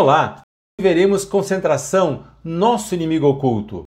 Olá! 0.00 0.42
Veremos 0.80 1.24
concentração, 1.24 2.22
nosso 2.44 2.94
inimigo 2.94 3.26
oculto. 3.26 3.82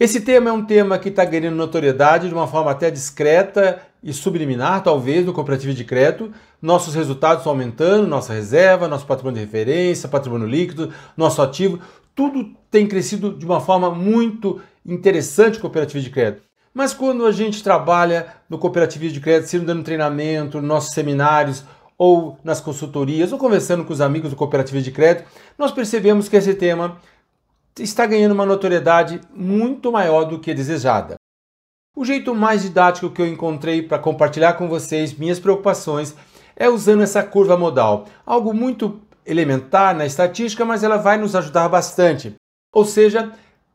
Esse 0.00 0.22
tema 0.22 0.48
é 0.48 0.52
um 0.54 0.64
tema 0.64 0.98
que 0.98 1.10
está 1.10 1.22
ganhando 1.22 1.54
notoriedade 1.54 2.28
de 2.28 2.34
uma 2.34 2.46
forma 2.46 2.70
até 2.70 2.90
discreta 2.90 3.78
e 4.02 4.10
subliminar, 4.10 4.82
talvez, 4.82 5.26
no 5.26 5.34
cooperativo 5.34 5.74
de 5.74 5.84
crédito. 5.84 6.32
Nossos 6.62 6.94
resultados 6.94 7.40
estão 7.40 7.52
aumentando, 7.52 8.08
nossa 8.08 8.32
reserva, 8.32 8.88
nosso 8.88 9.04
patrimônio 9.04 9.38
de 9.38 9.44
referência, 9.44 10.08
patrimônio 10.08 10.46
líquido, 10.46 10.94
nosso 11.14 11.42
ativo, 11.42 11.78
tudo 12.14 12.56
tem 12.70 12.86
crescido 12.86 13.34
de 13.34 13.44
uma 13.44 13.60
forma 13.60 13.90
muito 13.90 14.62
interessante 14.82 15.56
no 15.56 15.60
cooperativo 15.60 16.02
de 16.02 16.08
crédito. 16.08 16.42
Mas 16.72 16.94
quando 16.94 17.26
a 17.26 17.32
gente 17.32 17.62
trabalha 17.62 18.28
no 18.48 18.56
cooperativo 18.56 19.06
de 19.06 19.20
crédito, 19.20 19.50
sendo 19.50 19.66
dando 19.66 19.84
treinamento, 19.84 20.62
nossos 20.62 20.94
seminários 20.94 21.64
ou 22.00 22.38
nas 22.42 22.62
consultorias, 22.62 23.30
ou 23.30 23.38
conversando 23.38 23.84
com 23.84 23.92
os 23.92 24.00
amigos 24.00 24.30
do 24.30 24.36
cooperativo 24.36 24.80
de 24.80 24.90
crédito, 24.90 25.28
nós 25.58 25.70
percebemos 25.70 26.30
que 26.30 26.36
esse 26.36 26.54
tema 26.54 26.96
está 27.78 28.06
ganhando 28.06 28.32
uma 28.32 28.46
notoriedade 28.46 29.20
muito 29.34 29.92
maior 29.92 30.24
do 30.24 30.38
que 30.38 30.54
desejada. 30.54 31.16
O 31.94 32.02
jeito 32.02 32.34
mais 32.34 32.62
didático 32.62 33.10
que 33.10 33.20
eu 33.20 33.26
encontrei 33.26 33.82
para 33.82 33.98
compartilhar 33.98 34.54
com 34.54 34.66
vocês 34.66 35.12
minhas 35.12 35.38
preocupações 35.38 36.14
é 36.56 36.70
usando 36.70 37.02
essa 37.02 37.22
curva 37.22 37.54
modal, 37.54 38.06
algo 38.24 38.54
muito 38.54 38.98
elementar 39.26 39.94
na 39.94 40.06
estatística, 40.06 40.64
mas 40.64 40.82
ela 40.82 40.96
vai 40.96 41.18
nos 41.18 41.36
ajudar 41.36 41.68
bastante. 41.68 42.34
Ou 42.74 42.86
seja, 42.86 43.30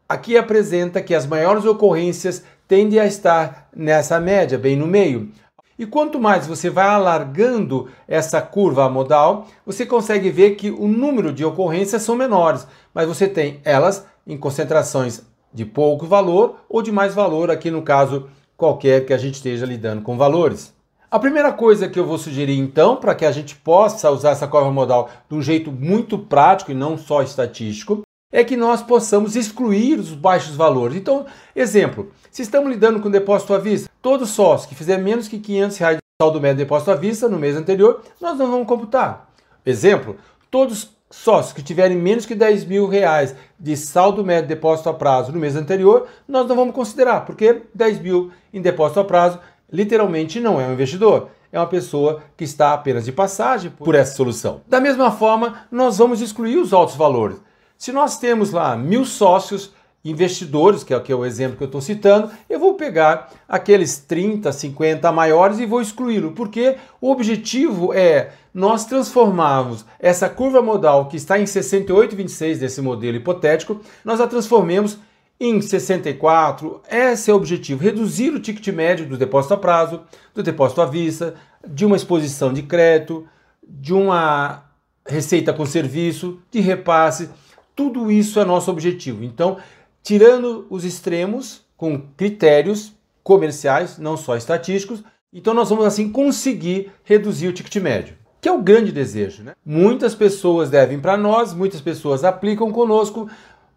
aqui 0.10 0.36
apresenta 0.36 1.00
que 1.00 1.14
as 1.14 1.28
maiores 1.28 1.64
ocorrências 1.64 2.44
tendem 2.68 3.00
a 3.00 3.06
estar 3.06 3.70
nessa 3.76 4.20
média, 4.20 4.58
bem 4.58 4.76
no 4.76 4.88
meio. 4.88 5.32
E 5.78 5.86
quanto 5.86 6.20
mais 6.20 6.48
você 6.48 6.70
vai 6.70 6.88
alargando 6.88 7.90
essa 8.08 8.42
curva 8.42 8.90
modal, 8.90 9.48
você 9.66 9.86
consegue 9.86 10.30
ver 10.30 10.56
que 10.56 10.72
o 10.72 10.88
número 10.88 11.34
de 11.34 11.44
ocorrências 11.44 12.02
são 12.02 12.16
menores, 12.16 12.66
mas 12.94 13.08
você 13.08 13.28
tem 13.28 13.60
elas 13.64 14.06
em 14.26 14.38
concentrações 14.38 15.22
de 15.54 15.66
pouco 15.66 16.06
valor 16.06 16.58
ou 16.70 16.82
de 16.82 16.92
mais 16.92 17.14
valor, 17.14 17.52
aqui 17.52 17.70
no 17.70 17.82
caso 17.82 18.30
qualquer 18.56 19.06
que 19.06 19.14
a 19.14 19.18
gente 19.18 19.36
esteja 19.36 19.66
lidando 19.66 20.02
com 20.02 20.18
valores. 20.18 20.74
A 21.12 21.20
primeira 21.20 21.52
coisa 21.52 21.88
que 21.88 22.00
eu 22.00 22.06
vou 22.06 22.18
sugerir 22.18 22.58
então, 22.58 22.96
para 22.96 23.14
que 23.14 23.26
a 23.26 23.32
gente 23.32 23.56
possa 23.56 24.10
usar 24.10 24.32
essa 24.32 24.48
curva 24.48 24.72
modal 24.72 25.10
de 25.30 25.36
um 25.36 25.42
jeito 25.42 25.72
muito 25.72 26.18
prático 26.18 26.72
e 26.72 26.76
não 26.76 26.98
só 26.98 27.22
estatístico, 27.22 28.02
é 28.36 28.44
que 28.44 28.58
nós 28.58 28.84
possamos 28.84 29.34
excluir 29.38 29.98
os 29.98 30.12
baixos 30.12 30.58
valores. 30.58 30.98
Então, 30.98 31.26
exemplo, 31.56 32.12
se 32.30 32.42
estamos 32.42 32.70
lidando 32.70 33.00
com 33.00 33.10
depósito 33.10 33.54
à 33.54 33.58
vista, 33.58 33.90
todo 34.02 34.26
sócio 34.26 34.68
que 34.68 34.76
fizer 34.76 34.98
menos 34.98 35.30
que 35.30 35.40
500 35.40 35.78
reais 35.78 35.96
de 35.96 36.04
saldo 36.22 36.42
médio 36.42 36.58
de 36.58 36.64
depósito 36.66 36.92
à 36.92 36.96
vista 36.96 37.30
no 37.30 37.40
mês 37.40 37.56
anterior, 37.56 38.02
nós 38.20 38.38
não 38.38 38.52
vamos 38.52 38.68
computar. 38.68 39.30
Exemplo, 39.66 40.18
todos 40.52 40.92
sócios 41.10 41.54
que 41.54 41.64
tiverem 41.64 41.96
menos 41.96 42.26
que 42.26 42.36
10 42.36 42.66
mil 42.66 42.90
reais 42.90 43.34
de 43.58 43.78
saldo 43.78 44.22
médio 44.26 44.50
de 44.50 44.56
depósito 44.56 44.90
a 44.90 44.94
prazo 44.94 45.32
no 45.32 45.40
mês 45.40 45.56
anterior, 45.56 46.06
nós 46.28 46.46
não 46.46 46.58
vamos 46.58 46.76
considerar, 46.76 47.22
porque 47.22 47.62
10 47.74 48.00
mil 48.02 48.32
em 48.54 48.62
depósito 48.62 49.00
a 49.00 49.06
prazo 49.06 49.40
literalmente 49.72 50.42
não 50.42 50.60
é 50.60 50.68
um 50.68 50.74
investidor. 50.74 51.30
É 51.54 51.58
uma 51.58 51.68
pessoa 51.68 52.22
que 52.36 52.44
está 52.44 52.74
apenas 52.74 53.06
de 53.06 53.14
passagem 53.14 53.72
por 53.72 53.96
essa 53.96 54.14
solução. 54.14 54.60
Da 54.68 54.82
mesma 54.82 55.10
forma, 55.10 55.62
nós 55.72 56.00
vamos 56.00 56.20
excluir 56.20 56.58
os 56.58 56.74
altos 56.74 56.98
valores. 56.98 57.38
Se 57.78 57.92
nós 57.92 58.18
temos 58.18 58.52
lá 58.52 58.76
mil 58.76 59.06
sócios 59.06 59.74
investidores, 60.06 60.84
que 60.84 60.94
é, 60.94 61.00
que 61.00 61.12
é 61.12 61.16
o 61.16 61.26
exemplo 61.26 61.58
que 61.58 61.64
eu 61.64 61.68
estou 61.68 61.82
citando, 61.82 62.30
eu 62.48 62.60
vou 62.60 62.76
pegar 62.76 63.34
aqueles 63.50 63.98
30, 63.98 64.52
50 64.52 65.12
maiores 65.12 65.58
e 65.58 65.66
vou 65.66 65.82
excluí-lo, 65.82 66.32
porque 66.34 66.78
o 67.02 67.12
objetivo 67.12 67.92
é 67.92 68.32
nós 68.54 68.86
transformarmos 68.86 69.84
essa 70.00 70.30
curva 70.30 70.62
modal 70.62 71.08
que 71.08 71.18
está 71.18 71.40
em 71.40 71.44
68,26 71.44 72.60
desse 72.60 72.82
modelo 72.82 73.18
hipotético, 73.18 73.82
nós 74.04 74.22
a 74.22 74.28
transformemos 74.28 75.00
em 75.40 75.60
64. 75.60 76.82
Esse 76.90 77.32
é 77.32 77.34
o 77.34 77.38
objetivo, 77.38 77.84
reduzir 77.84 78.30
o 78.30 78.40
ticket 78.40 78.68
médio 78.74 79.08
do 79.08 79.18
depósito 79.18 79.56
a 79.56 79.58
prazo, 79.58 80.02
do 80.34 80.44
depósito 80.44 80.82
à 80.82 80.86
vista, 80.86 81.34
de 81.68 81.84
uma 81.84 81.96
exposição 81.96 82.54
de 82.54 82.62
crédito, 82.62 83.28
de 83.68 83.92
uma 83.92 84.66
receita 85.06 85.52
com 85.52 85.66
serviço, 85.66 86.40
de 86.52 86.60
repasse, 86.60 87.30
tudo 87.76 88.12
isso 88.12 88.40
é 88.40 88.46
nosso 88.46 88.72
objetivo. 88.72 89.24
Então, 89.24 89.58
tirando 90.02 90.66
os 90.70 90.86
extremos 90.86 91.66
com 91.76 92.02
critérios 92.16 92.94
comerciais, 93.24 93.98
não 93.98 94.16
só 94.16 94.38
estatísticos, 94.38 95.04
então 95.34 95.54
nós 95.54 95.70
vamos 95.70 95.86
assim 95.86 96.10
conseguir 96.10 96.92
reduzir 97.04 97.48
o 97.48 97.54
ticket 97.54 97.76
médio, 97.78 98.16
que 98.40 98.48
é 98.48 98.52
o 98.52 98.62
grande 98.62 98.92
desejo. 98.92 99.44
Né? 99.44 99.54
Muitas 99.66 100.16
pessoas 100.16 100.70
devem 100.70 101.00
para 101.00 101.18
nós, 101.18 101.54
muitas 101.54 101.82
pessoas 101.82 102.24
aplicam 102.24 102.72
conosco, 102.72 103.30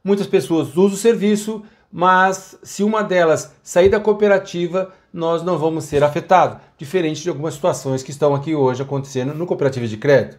muitas 0.04 0.26
pessoas 0.26 0.68
usam 0.76 0.94
o 0.94 0.96
serviço, 0.96 1.64
mas 1.90 2.56
se 2.62 2.84
uma 2.84 3.02
delas 3.02 3.54
sair 3.62 3.88
da 3.88 3.98
cooperativa, 3.98 4.92
nós 5.12 5.42
não 5.42 5.58
vamos 5.58 5.84
ser 5.84 6.04
afetados, 6.04 6.58
diferente 6.76 7.22
de 7.22 7.28
algumas 7.28 7.54
situações 7.54 8.02
que 8.02 8.10
estão 8.10 8.34
aqui 8.34 8.54
hoje 8.54 8.82
acontecendo 8.82 9.34
no 9.34 9.46
cooperativo 9.46 9.88
de 9.88 9.96
crédito. 9.96 10.38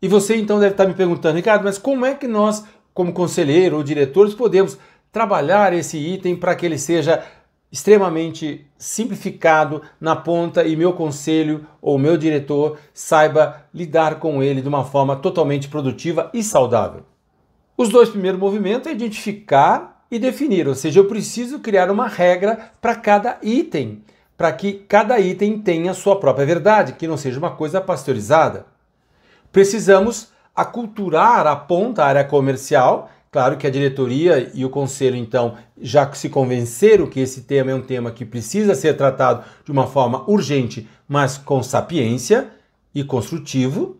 E 0.00 0.06
você 0.06 0.36
então 0.36 0.60
deve 0.60 0.74
estar 0.74 0.86
me 0.86 0.94
perguntando, 0.94 1.36
Ricardo, 1.36 1.64
mas 1.64 1.76
como 1.76 2.06
é 2.06 2.14
que 2.14 2.28
nós 2.28 2.64
como 2.98 3.12
conselheiro 3.12 3.76
ou 3.76 3.84
diretores, 3.84 4.34
podemos 4.34 4.76
trabalhar 5.12 5.72
esse 5.72 5.96
item 5.96 6.34
para 6.34 6.56
que 6.56 6.66
ele 6.66 6.76
seja 6.76 7.24
extremamente 7.70 8.66
simplificado 8.76 9.80
na 10.00 10.16
ponta 10.16 10.64
e 10.64 10.74
meu 10.74 10.92
conselho 10.92 11.64
ou 11.80 11.96
meu 11.96 12.16
diretor 12.16 12.76
saiba 12.92 13.62
lidar 13.72 14.16
com 14.18 14.42
ele 14.42 14.60
de 14.60 14.66
uma 14.66 14.82
forma 14.84 15.14
totalmente 15.14 15.68
produtiva 15.68 16.28
e 16.34 16.42
saudável. 16.42 17.04
Os 17.76 17.88
dois 17.88 18.08
primeiros 18.08 18.40
movimentos 18.40 18.88
é 18.88 18.92
identificar 18.92 20.04
e 20.10 20.18
definir, 20.18 20.66
ou 20.66 20.74
seja, 20.74 20.98
eu 20.98 21.04
preciso 21.04 21.60
criar 21.60 21.92
uma 21.92 22.08
regra 22.08 22.72
para 22.80 22.96
cada 22.96 23.38
item, 23.44 24.02
para 24.36 24.50
que 24.50 24.72
cada 24.72 25.20
item 25.20 25.60
tenha 25.60 25.94
sua 25.94 26.18
própria 26.18 26.44
verdade, 26.44 26.94
que 26.94 27.06
não 27.06 27.16
seja 27.16 27.38
uma 27.38 27.52
coisa 27.52 27.80
pasteurizada. 27.80 28.66
Precisamos 29.52 30.32
aculturar 30.60 31.46
a 31.46 31.54
ponta, 31.54 32.02
a 32.02 32.06
área 32.06 32.24
comercial. 32.24 33.08
Claro 33.30 33.56
que 33.56 33.66
a 33.66 33.70
diretoria 33.70 34.50
e 34.52 34.64
o 34.64 34.70
conselho, 34.70 35.14
então, 35.14 35.54
já 35.80 36.10
se 36.12 36.28
convenceram 36.28 37.06
que 37.06 37.20
esse 37.20 37.42
tema 37.42 37.70
é 37.70 37.74
um 37.74 37.80
tema 37.80 38.10
que 38.10 38.24
precisa 38.24 38.74
ser 38.74 38.96
tratado 38.96 39.44
de 39.64 39.70
uma 39.70 39.86
forma 39.86 40.28
urgente, 40.28 40.88
mas 41.06 41.38
com 41.38 41.62
sapiência 41.62 42.48
e 42.92 43.04
construtivo. 43.04 43.98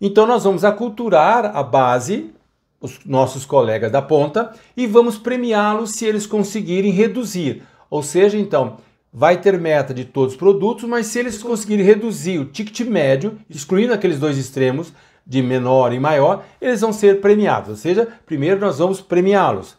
Então, 0.00 0.26
nós 0.26 0.44
vamos 0.44 0.64
aculturar 0.64 1.54
a 1.54 1.62
base, 1.62 2.32
os 2.80 3.00
nossos 3.04 3.44
colegas 3.44 3.92
da 3.92 4.00
ponta, 4.00 4.52
e 4.74 4.86
vamos 4.86 5.18
premiá-los 5.18 5.90
se 5.90 6.06
eles 6.06 6.26
conseguirem 6.26 6.92
reduzir. 6.92 7.62
Ou 7.90 8.02
seja, 8.02 8.38
então, 8.38 8.78
vai 9.12 9.38
ter 9.38 9.58
meta 9.58 9.92
de 9.92 10.06
todos 10.06 10.32
os 10.32 10.38
produtos, 10.38 10.88
mas 10.88 11.08
se 11.08 11.18
eles 11.18 11.42
conseguirem 11.42 11.84
reduzir 11.84 12.38
o 12.38 12.46
ticket 12.46 12.88
médio, 12.88 13.36
excluindo 13.50 13.92
aqueles 13.92 14.18
dois 14.18 14.38
extremos, 14.38 14.94
de 15.30 15.40
menor 15.40 15.92
e 15.92 16.00
maior, 16.00 16.42
eles 16.60 16.80
vão 16.80 16.92
ser 16.92 17.20
premiados. 17.20 17.70
Ou 17.70 17.76
seja, 17.76 18.08
primeiro 18.26 18.58
nós 18.58 18.78
vamos 18.78 19.00
premiá-los. 19.00 19.76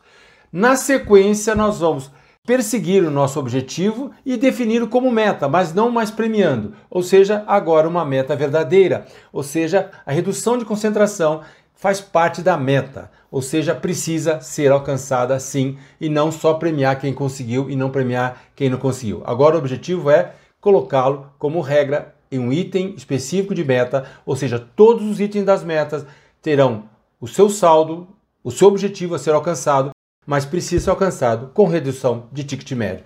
Na 0.50 0.78
sequência, 0.78 1.54
nós 1.54 1.80
vamos 1.80 2.10
perseguir 2.48 3.04
o 3.04 3.12
nosso 3.12 3.38
objetivo 3.38 4.12
e 4.26 4.38
defini-lo 4.38 4.88
como 4.88 5.12
meta, 5.12 5.50
mas 5.50 5.74
não 5.74 5.92
mais 5.92 6.10
premiando. 6.10 6.74
Ou 6.90 7.04
seja, 7.04 7.44
agora 7.46 7.86
uma 7.86 8.06
meta 8.06 8.34
verdadeira. 8.34 9.06
Ou 9.34 9.44
seja, 9.44 9.92
a 10.06 10.14
redução 10.14 10.58
de 10.58 10.64
concentração 10.64 11.42
faz 11.76 12.00
parte 12.00 12.42
da 12.42 12.56
meta, 12.56 13.12
ou 13.30 13.42
seja, 13.42 13.76
precisa 13.76 14.40
ser 14.40 14.72
alcançada 14.72 15.38
sim 15.38 15.78
e 16.00 16.08
não 16.08 16.32
só 16.32 16.54
premiar 16.54 16.98
quem 16.98 17.14
conseguiu 17.14 17.70
e 17.70 17.76
não 17.76 17.90
premiar 17.90 18.42
quem 18.56 18.70
não 18.70 18.78
conseguiu. 18.78 19.22
Agora 19.26 19.56
o 19.56 19.60
objetivo 19.60 20.10
é 20.10 20.32
colocá-lo 20.62 21.30
como 21.38 21.60
regra 21.60 22.16
em 22.32 22.40
um 22.40 22.54
item 22.54 22.94
específico 22.96 23.54
de 23.54 23.64
meta, 23.64 24.06
ou 24.26 24.36
seja, 24.36 24.58
todos 24.58 25.06
os 25.06 25.20
itens 25.20 25.44
das 25.44 25.64
metas 25.64 26.06
terão 26.42 26.86
o 27.20 27.28
seu 27.28 27.50
saldo, 27.50 28.08
o 28.44 28.50
seu 28.50 28.68
objetivo 28.68 29.14
a 29.14 29.20
ser 29.20 29.34
alcançado, 29.34 29.92
mas 30.26 30.46
precisa 30.46 30.86
ser 30.86 30.90
alcançado 30.90 31.52
com 31.54 31.68
redução 31.68 32.28
de 32.32 32.44
ticket 32.44 32.72
médio. 32.72 33.04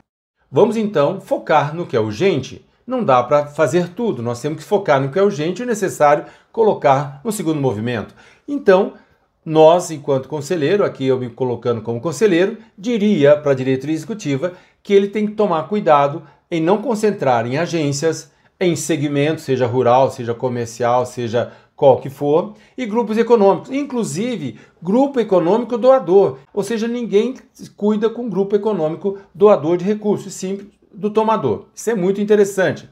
Vamos 0.52 0.78
então 0.78 1.20
focar 1.20 1.76
no 1.76 1.86
que 1.86 1.98
é 1.98 2.00
urgente. 2.00 2.66
Não 2.86 3.04
dá 3.04 3.24
para 3.24 3.48
fazer 3.48 3.90
tudo, 3.90 4.22
nós 4.22 4.40
temos 4.40 4.60
que 4.60 4.64
focar 4.64 5.02
no 5.02 5.10
que 5.10 5.18
é 5.18 5.24
urgente 5.24 5.64
e 5.64 5.66
necessário 5.66 6.26
colocar 6.52 7.20
no 7.24 7.32
segundo 7.32 7.60
movimento. 7.60 8.14
Então, 8.48 8.94
nós, 9.44 9.90
enquanto 9.90 10.30
conselheiro, 10.30 10.86
aqui 10.86 11.06
eu 11.06 11.20
me 11.20 11.30
colocando 11.30 11.82
como 11.82 12.00
conselheiro, 12.00 12.58
diria 12.78 13.36
para 13.38 13.52
a 13.52 13.56
diretoria 13.56 13.96
executiva 13.96 14.54
que 14.84 14.94
ele 14.94 15.08
tem 15.08 15.26
que 15.26 15.34
tomar 15.34 15.68
cuidado 15.68 16.24
em 16.50 16.62
não 16.62 16.82
concentrar 16.82 17.48
em 17.48 17.58
agências, 17.58 18.32
em 18.60 18.76
segmento, 18.76 19.42
seja 19.42 19.66
rural, 19.66 20.12
seja 20.12 20.34
comercial, 20.34 21.06
seja 21.06 21.52
qual 21.76 22.00
que 22.00 22.10
for, 22.10 22.54
e 22.78 22.86
grupos 22.86 23.18
econômicos, 23.18 23.70
inclusive 23.70 24.58
grupo 24.82 25.20
econômico 25.20 25.78
doador, 25.78 26.38
ou 26.54 26.64
seja, 26.64 26.88
ninguém 26.88 27.36
cuida 27.76 28.10
com 28.10 28.30
grupo 28.30 28.56
econômico 28.56 29.18
doador 29.34 29.76
de 29.78 29.84
recursos, 29.84 30.34
sim 30.34 30.70
do 30.94 31.10
tomador. 31.10 31.66
Isso 31.76 31.90
é 31.90 31.96
muito 31.96 32.22
interessante. 32.22 32.90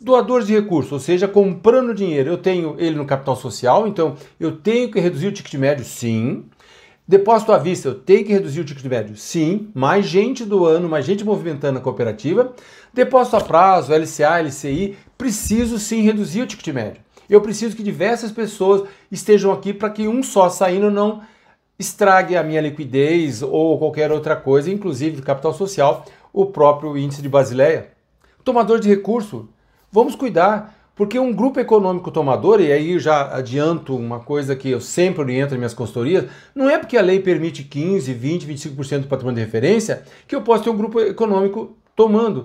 Doadores 0.00 0.46
de 0.46 0.54
recursos, 0.54 0.92
ou 0.92 1.00
seja, 1.00 1.28
comprando 1.28 1.92
dinheiro. 1.92 2.30
Eu 2.30 2.38
tenho 2.38 2.76
ele 2.78 2.96
no 2.96 3.04
capital 3.04 3.36
social, 3.36 3.86
então 3.86 4.14
eu 4.38 4.56
tenho 4.56 4.90
que 4.90 5.00
reduzir 5.00 5.26
o 5.26 5.32
ticket 5.32 5.54
médio, 5.54 5.84
sim. 5.84 6.44
Depósito 7.10 7.50
à 7.50 7.58
vista, 7.58 7.88
eu 7.88 7.94
tenho 7.96 8.24
que 8.24 8.32
reduzir 8.32 8.60
o 8.60 8.64
ticket 8.64 8.84
médio? 8.84 9.16
Sim. 9.16 9.72
Mais 9.74 10.06
gente 10.06 10.44
doando, 10.44 10.88
mais 10.88 11.04
gente 11.04 11.24
movimentando 11.24 11.80
a 11.80 11.82
cooperativa. 11.82 12.52
Depósito 12.94 13.34
a 13.34 13.40
prazo, 13.40 13.92
LCA, 13.92 14.40
LCI, 14.40 14.96
preciso 15.18 15.76
sim 15.76 16.02
reduzir 16.02 16.42
o 16.42 16.46
ticket 16.46 16.72
médio. 16.72 17.02
Eu 17.28 17.40
preciso 17.40 17.74
que 17.74 17.82
diversas 17.82 18.30
pessoas 18.30 18.88
estejam 19.10 19.50
aqui 19.50 19.74
para 19.74 19.90
que 19.90 20.06
um 20.06 20.22
só 20.22 20.48
saindo 20.48 20.88
não 20.88 21.20
estrague 21.76 22.36
a 22.36 22.44
minha 22.44 22.60
liquidez 22.60 23.42
ou 23.42 23.76
qualquer 23.76 24.12
outra 24.12 24.36
coisa, 24.36 24.70
inclusive 24.70 25.16
do 25.16 25.22
capital 25.24 25.52
social, 25.52 26.04
o 26.32 26.46
próprio 26.46 26.96
índice 26.96 27.20
de 27.20 27.28
Basileia. 27.28 27.88
Tomador 28.44 28.78
de 28.78 28.88
recurso, 28.88 29.48
vamos 29.90 30.14
cuidar, 30.14 30.79
porque 30.94 31.18
um 31.18 31.32
grupo 31.32 31.58
econômico 31.58 32.10
tomador, 32.10 32.60
e 32.60 32.72
aí 32.72 32.98
já 32.98 33.34
adianto 33.34 33.96
uma 33.96 34.20
coisa 34.20 34.54
que 34.54 34.68
eu 34.68 34.80
sempre 34.80 35.20
oriento 35.20 35.50
nas 35.50 35.58
minhas 35.58 35.74
consultorias, 35.74 36.26
não 36.54 36.68
é 36.68 36.78
porque 36.78 36.96
a 36.96 37.02
lei 37.02 37.20
permite 37.20 37.64
15, 37.64 38.12
20, 38.12 38.46
25% 38.46 39.00
do 39.00 39.08
patrimônio 39.08 39.40
de 39.40 39.44
referência 39.44 40.02
que 40.26 40.34
eu 40.34 40.42
posso 40.42 40.64
ter 40.64 40.70
um 40.70 40.76
grupo 40.76 41.00
econômico 41.00 41.76
tomando. 41.96 42.42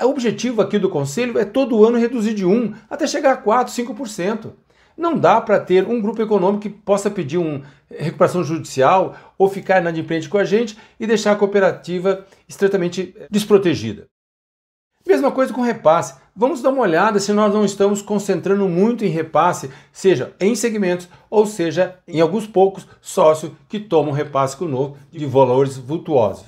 O 0.00 0.06
objetivo 0.06 0.62
aqui 0.62 0.78
do 0.78 0.88
conselho 0.88 1.38
é 1.38 1.44
todo 1.44 1.84
ano 1.84 1.98
reduzir 1.98 2.34
de 2.34 2.44
1 2.44 2.74
até 2.88 3.06
chegar 3.06 3.32
a 3.32 3.36
4, 3.36 3.72
5%. 3.72 4.52
Não 4.96 5.16
dá 5.16 5.40
para 5.40 5.60
ter 5.60 5.86
um 5.86 6.00
grupo 6.00 6.20
econômico 6.20 6.62
que 6.62 6.68
possa 6.68 7.08
pedir 7.08 7.38
uma 7.38 7.62
recuperação 7.88 8.42
judicial 8.42 9.16
ou 9.38 9.48
ficar 9.48 9.80
inadimplente 9.80 10.28
com 10.28 10.38
a 10.38 10.44
gente 10.44 10.76
e 10.98 11.06
deixar 11.06 11.32
a 11.32 11.36
cooperativa 11.36 12.26
estritamente 12.48 13.14
desprotegida. 13.30 14.06
Mesma 15.08 15.32
coisa 15.32 15.54
com 15.54 15.62
repasse. 15.62 16.16
Vamos 16.36 16.60
dar 16.60 16.68
uma 16.68 16.82
olhada 16.82 17.18
se 17.18 17.32
nós 17.32 17.54
não 17.54 17.64
estamos 17.64 18.02
concentrando 18.02 18.68
muito 18.68 19.06
em 19.06 19.08
repasse, 19.08 19.70
seja 19.90 20.34
em 20.38 20.54
segmentos 20.54 21.08
ou 21.30 21.46
seja 21.46 21.96
em 22.06 22.20
alguns 22.20 22.46
poucos 22.46 22.86
sócios 23.00 23.52
que 23.70 23.80
tomam 23.80 24.12
repasse 24.12 24.54
conosco 24.54 24.98
de 25.10 25.24
valores 25.24 25.78
vultuosos. 25.78 26.44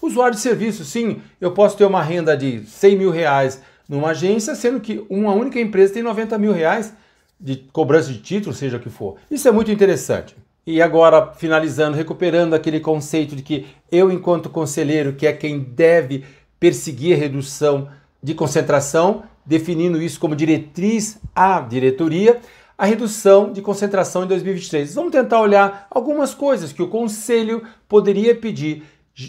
Usuário 0.00 0.34
de 0.34 0.40
serviço, 0.40 0.82
sim, 0.82 1.20
eu 1.38 1.52
posso 1.52 1.76
ter 1.76 1.84
uma 1.84 2.02
renda 2.02 2.34
de 2.34 2.64
100 2.64 2.96
mil 2.96 3.10
reais 3.10 3.60
numa 3.86 4.12
agência, 4.12 4.54
sendo 4.54 4.80
que 4.80 5.04
uma 5.10 5.34
única 5.34 5.60
empresa 5.60 5.92
tem 5.92 6.02
90 6.02 6.38
mil 6.38 6.52
reais 6.52 6.94
de 7.38 7.56
cobrança 7.70 8.10
de 8.10 8.22
título, 8.22 8.54
seja 8.54 8.78
o 8.78 8.80
que 8.80 8.88
for. 8.88 9.16
Isso 9.30 9.46
é 9.46 9.52
muito 9.52 9.70
interessante. 9.70 10.34
E 10.66 10.80
agora, 10.80 11.32
finalizando, 11.32 11.96
recuperando 11.96 12.54
aquele 12.54 12.80
conceito 12.80 13.34
de 13.34 13.42
que 13.42 13.66
eu, 13.90 14.10
enquanto 14.10 14.48
conselheiro, 14.48 15.14
que 15.14 15.26
é 15.26 15.32
quem 15.32 15.58
deve 15.58 16.24
perseguir 16.60 17.16
a 17.16 17.18
redução 17.18 17.88
de 18.22 18.34
concentração, 18.34 19.24
definindo 19.44 20.00
isso 20.00 20.20
como 20.20 20.36
diretriz 20.36 21.18
à 21.34 21.60
diretoria, 21.60 22.38
a 22.76 22.84
redução 22.84 23.52
de 23.52 23.60
concentração 23.60 24.24
em 24.24 24.26
2023. 24.26 24.94
Vamos 24.94 25.12
tentar 25.12 25.40
olhar 25.40 25.86
algumas 25.90 26.32
coisas 26.34 26.72
que 26.72 26.82
o 26.82 26.88
conselho 26.88 27.62
poderia 27.88 28.34
pedir 28.34 28.84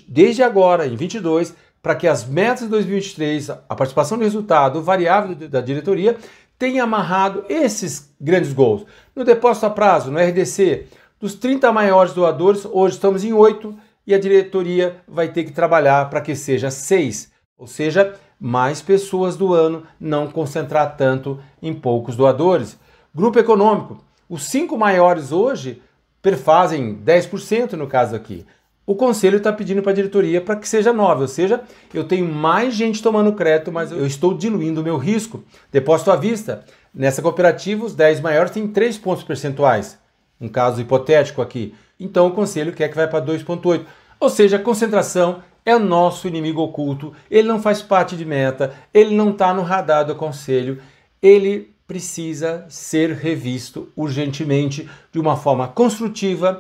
desde 0.08 0.44
agora, 0.44 0.86
em 0.86 0.96
22, 0.96 1.54
para 1.82 1.96
que 1.96 2.08
as 2.08 2.26
metas 2.26 2.62
de 2.62 2.68
2023, 2.68 3.50
a 3.50 3.76
participação 3.76 4.18
de 4.18 4.24
resultado, 4.24 4.82
variável 4.82 5.36
da 5.36 5.62
diretoria, 5.62 6.18
tenha 6.58 6.84
amarrado 6.84 7.44
esses 7.50 8.14
grandes 8.22 8.54
gols. 8.54 8.86
No 9.16 9.24
depósito 9.24 9.66
a 9.66 9.70
prazo, 9.70 10.12
no 10.12 10.20
RDC, 10.20 10.86
dos 11.20 11.34
30 11.34 11.72
maiores 11.72 12.14
doadores, 12.14 12.66
hoje 12.66 12.96
estamos 12.96 13.24
em 13.24 13.34
8 13.34 13.76
e 14.06 14.14
a 14.14 14.20
diretoria 14.20 14.98
vai 15.08 15.30
ter 15.30 15.44
que 15.44 15.52
trabalhar 15.52 16.10
para 16.10 16.22
que 16.22 16.36
seja 16.36 16.72
6, 16.72 17.32
ou 17.58 17.68
seja, 17.68 18.16
mais 18.40 18.82
pessoas 18.82 19.38
do 19.38 19.54
ano, 19.54 19.84
não 20.00 20.28
concentrar 20.28 20.98
tanto 20.98 21.40
em 21.62 21.74
poucos 21.74 22.16
doadores. 22.16 22.78
Grupo 23.14 23.38
econômico, 23.38 24.04
os 24.28 24.46
cinco 24.46 24.78
maiores 24.78 25.32
hoje 25.32 25.82
perfazem 26.22 26.96
10% 26.96 27.74
no 27.74 27.88
caso 27.88 28.16
aqui. 28.16 28.46
O 28.86 28.96
conselho 28.96 29.38
está 29.38 29.54
pedindo 29.54 29.82
para 29.82 29.92
a 29.92 29.96
diretoria 29.96 30.42
para 30.42 30.56
que 30.56 30.68
seja 30.68 30.92
9, 30.92 31.22
ou 31.22 31.28
seja, 31.28 31.62
eu 31.94 32.04
tenho 32.04 32.28
mais 32.28 32.74
gente 32.74 33.02
tomando 33.02 33.34
crédito, 33.34 33.72
mas 33.72 33.92
eu 33.92 34.06
estou 34.06 34.34
diluindo 34.34 34.82
o 34.82 34.84
meu 34.84 34.98
risco. 34.98 35.44
Depósito 35.72 36.12
à 36.12 36.16
vista. 36.16 36.66
Nessa 36.94 37.22
cooperativa, 37.22 37.86
os 37.86 37.96
10 37.96 38.22
maiores 38.22 38.52
têm 38.52 38.68
3 38.68 38.98
pontos 38.98 39.24
percentuais. 39.24 40.00
Um 40.40 40.50
caso 40.50 40.82
hipotético 40.82 41.42
aqui. 41.42 41.76
Então 42.04 42.28
o 42.28 42.32
conselho 42.32 42.74
quer 42.74 42.90
que 42.90 42.96
vai 42.96 43.08
para 43.08 43.24
2,8. 43.24 43.86
Ou 44.20 44.30
seja, 44.30 44.58
a 44.58 44.60
concentração 44.60 45.42
é 45.66 45.76
o 45.76 45.80
nosso 45.80 46.28
inimigo 46.28 46.62
oculto, 46.62 47.14
ele 47.30 47.48
não 47.48 47.62
faz 47.62 47.82
parte 47.82 48.18
de 48.18 48.26
meta, 48.26 48.74
ele 48.92 49.16
não 49.16 49.30
está 49.30 49.54
no 49.54 49.62
radar 49.62 50.06
do 50.06 50.16
conselho, 50.16 50.82
ele 51.22 51.72
precisa 51.88 52.66
ser 52.68 53.12
revisto 53.12 53.90
urgentemente 53.96 54.90
de 55.12 55.20
uma 55.20 55.36
forma 55.36 55.68
construtiva, 55.68 56.60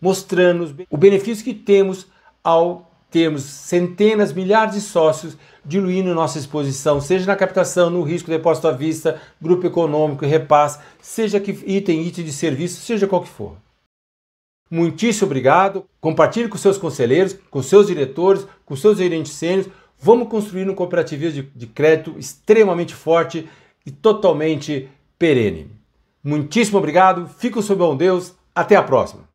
mostrando 0.00 0.74
o 0.90 0.96
benefício 0.96 1.44
que 1.44 1.54
temos 1.54 2.08
ao 2.42 2.90
termos 3.10 3.42
centenas, 3.42 4.32
milhares 4.32 4.74
de 4.74 4.80
sócios 4.80 5.36
diluindo 5.64 6.14
nossa 6.14 6.38
exposição, 6.38 7.00
seja 7.00 7.26
na 7.26 7.36
captação, 7.36 7.90
no 7.90 8.02
risco, 8.02 8.30
depósito 8.30 8.68
à 8.68 8.72
vista, 8.72 9.20
grupo 9.40 9.66
econômico, 9.66 10.24
repasse, 10.24 10.78
seja 11.02 11.38
que 11.38 11.50
item, 11.50 12.06
item 12.06 12.24
de 12.24 12.32
serviço, 12.32 12.80
seja 12.80 13.06
qual 13.06 13.22
que 13.22 13.28
for. 13.28 13.56
Muitíssimo 14.70 15.26
obrigado. 15.26 15.84
Compartilhe 16.00 16.48
com 16.48 16.56
seus 16.56 16.78
conselheiros, 16.78 17.36
com 17.50 17.62
seus 17.62 17.88
diretores, 17.88 18.46
com 18.64 18.76
seus 18.76 18.98
gerentes 18.98 19.32
sênios. 19.32 19.68
Vamos 19.98 20.28
construir 20.28 20.68
um 20.68 20.74
cooperativismo 20.74 21.42
de, 21.42 21.50
de 21.54 21.66
crédito 21.66 22.14
extremamente 22.18 22.94
forte 22.94 23.48
e 23.84 23.90
totalmente 23.90 24.88
perene. 25.18 25.70
Muitíssimo 26.22 26.78
obrigado. 26.78 27.28
Fico 27.28 27.60
sob 27.60 27.80
bom 27.80 27.96
Deus. 27.96 28.34
Até 28.54 28.76
a 28.76 28.82
próxima. 28.82 29.29